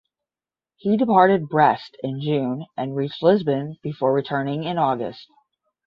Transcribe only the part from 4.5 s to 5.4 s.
in August.